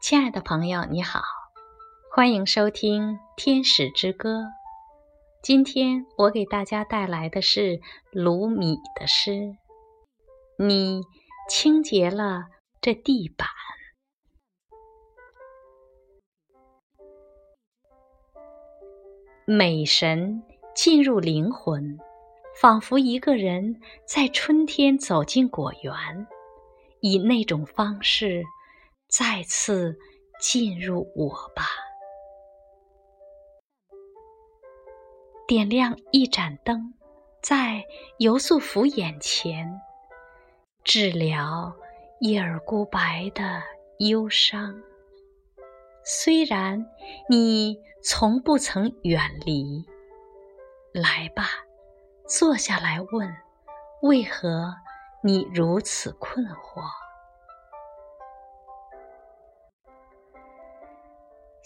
[0.00, 1.22] 亲爱的朋友，你好，
[2.14, 4.42] 欢迎收听《天使之歌》。
[5.42, 7.80] 今天我给大家带来的是
[8.12, 9.56] 卢米的诗
[10.56, 11.02] ：“你
[11.50, 12.44] 清洁了
[12.80, 13.48] 这地板，
[19.44, 20.44] 美神
[20.76, 21.98] 进入灵魂，
[22.60, 25.92] 仿佛一个人在春天走进果园，
[27.00, 28.44] 以那种方式。”
[29.08, 29.98] 再次
[30.38, 31.64] 进入我吧，
[35.46, 36.92] 点亮一盏灯，
[37.42, 37.86] 在
[38.18, 39.80] 游素福眼前，
[40.84, 41.74] 治疗
[42.20, 43.62] 叶儿孤白的
[43.98, 44.78] 忧伤。
[46.04, 46.86] 虽然
[47.30, 49.86] 你从不曾远离，
[50.92, 51.48] 来吧，
[52.26, 53.34] 坐下来问，
[54.02, 54.74] 为何
[55.24, 56.82] 你如此困惑？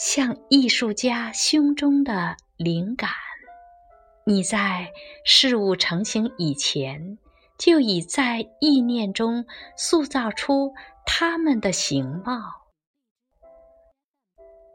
[0.00, 3.10] 像艺术家胸中的灵感，
[4.24, 4.90] 你在
[5.26, 7.18] 事物成型以前，
[7.58, 9.44] 就已在意念中
[9.76, 10.72] 塑造出
[11.04, 12.40] 它们的形貌。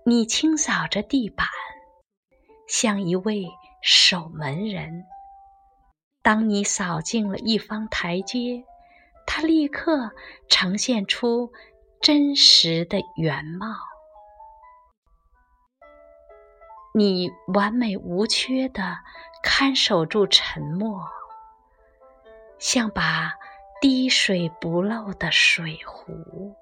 [0.06, 1.48] 你清扫着地板，
[2.68, 3.48] 像一位
[3.82, 5.06] 守门人。
[6.22, 8.64] 当你扫进了一方台阶，
[9.26, 10.12] 它立刻
[10.48, 11.52] 呈现出
[12.00, 13.76] 真实的原貌。
[16.98, 19.00] 你完美无缺的
[19.44, 21.06] 看守住沉默，
[22.58, 23.34] 像把
[23.82, 26.56] 滴水不漏的水壶。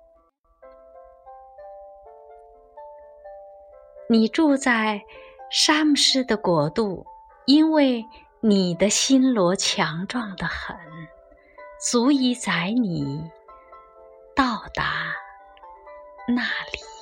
[4.10, 5.04] 你住在
[5.52, 7.06] 沙姆斯的国度，
[7.46, 8.04] 因为
[8.40, 10.76] 你的心罗强壮的很，
[11.80, 13.30] 足以载你
[14.36, 15.14] 到达
[16.28, 16.93] 那里。